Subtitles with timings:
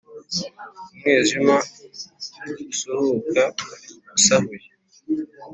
[0.91, 1.55] umwijima
[2.71, 3.43] usuhuka
[4.15, 4.69] usahuye